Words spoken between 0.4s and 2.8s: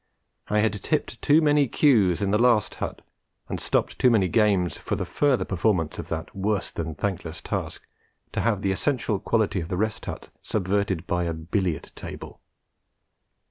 I had tipped too many cues at the last